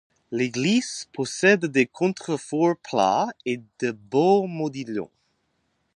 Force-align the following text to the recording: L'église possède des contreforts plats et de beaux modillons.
L'église 0.31 1.07
possède 1.13 1.67
des 1.67 1.85
contreforts 1.85 2.75
plats 2.77 3.27
et 3.45 3.61
de 3.81 3.91
beaux 3.91 4.47
modillons. 4.47 5.11